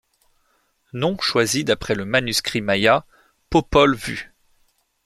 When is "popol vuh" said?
3.51-4.33